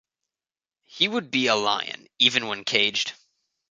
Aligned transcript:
He 0.87 1.07
would 1.07 1.29
be 1.29 1.45
a 1.45 1.55
lion 1.55 2.07
even 2.17 2.47
when 2.47 2.63
caged. 2.63 3.13